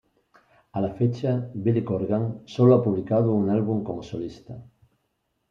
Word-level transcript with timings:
A 0.79 0.81
la 0.85 0.87
fecha, 1.01 1.33
Billy 1.67 1.83
Corgan 1.89 2.25
solo 2.47 2.73
ha 2.73 2.81
publicado 2.81 3.33
un 3.33 3.51
álbum 3.51 3.83
como 3.83 4.01
solista. 4.01 4.57